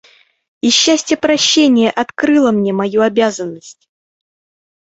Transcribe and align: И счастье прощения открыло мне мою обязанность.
И 0.61 0.71
счастье 0.71 1.15
прощения 1.15 1.91
открыло 1.91 2.51
мне 2.51 2.73
мою 2.73 3.03
обязанность. 3.03 3.87